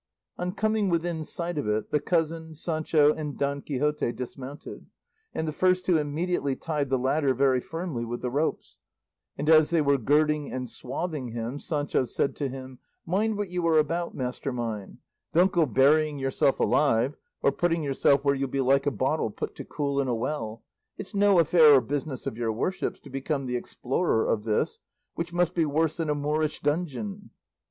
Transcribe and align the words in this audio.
On 0.39 0.51
coming 0.51 0.89
within 0.89 1.23
sight 1.23 1.59
of 1.59 1.67
it 1.67 1.91
the 1.91 1.99
cousin, 1.99 2.55
Sancho, 2.55 3.13
and 3.13 3.37
Don 3.37 3.61
Quixote 3.61 4.11
dismounted, 4.11 4.87
and 5.31 5.47
the 5.47 5.51
first 5.53 5.85
two 5.85 5.99
immediately 5.99 6.55
tied 6.55 6.89
the 6.89 6.97
latter 6.97 7.35
very 7.35 7.59
firmly 7.61 8.03
with 8.03 8.23
the 8.23 8.31
ropes, 8.31 8.79
and 9.37 9.47
as 9.47 9.69
they 9.69 9.79
were 9.79 9.99
girding 9.99 10.51
and 10.51 10.67
swathing 10.67 11.33
him 11.33 11.59
Sancho 11.59 12.03
said 12.05 12.35
to 12.37 12.49
him, 12.49 12.79
"Mind 13.05 13.37
what 13.37 13.49
you 13.49 13.63
are 13.67 13.77
about, 13.77 14.15
master 14.15 14.51
mine; 14.51 14.97
don't 15.33 15.51
go 15.51 15.67
burying 15.67 16.17
yourself 16.17 16.59
alive, 16.59 17.15
or 17.43 17.51
putting 17.51 17.83
yourself 17.83 18.25
where 18.25 18.33
you'll 18.33 18.49
be 18.49 18.59
like 18.59 18.87
a 18.87 18.91
bottle 18.91 19.29
put 19.29 19.53
to 19.57 19.63
cool 19.63 20.01
in 20.01 20.07
a 20.07 20.15
well; 20.15 20.63
it's 20.97 21.13
no 21.13 21.37
affair 21.37 21.75
or 21.75 21.79
business 21.79 22.25
of 22.25 22.35
your 22.35 22.51
worship's 22.51 22.99
to 23.01 23.11
become 23.11 23.45
the 23.45 23.55
explorer 23.55 24.27
of 24.27 24.45
this, 24.45 24.79
which 25.13 25.31
must 25.31 25.53
be 25.53 25.63
worse 25.63 25.97
than 25.97 26.09
a 26.09 26.15
Moorish 26.15 26.59
dungeon." 26.61 27.29